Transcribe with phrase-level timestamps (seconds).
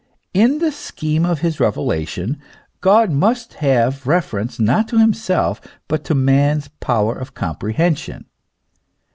[0.33, 2.39] In the scheme of his revelation
[2.79, 8.25] God must have reference not to himself, but to man's power of comprehension.